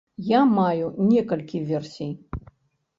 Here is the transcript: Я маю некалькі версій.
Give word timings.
Я 0.29 0.39
маю 0.53 0.85
некалькі 1.11 1.65
версій. 1.71 2.11